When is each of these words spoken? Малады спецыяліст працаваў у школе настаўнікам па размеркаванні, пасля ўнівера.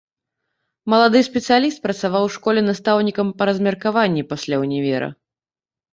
Малады 0.93 1.19
спецыяліст 1.27 1.77
працаваў 1.85 2.23
у 2.29 2.31
школе 2.37 2.61
настаўнікам 2.69 3.27
па 3.43 3.49
размеркаванні, 3.51 4.27
пасля 4.33 4.55
ўнівера. 4.63 5.07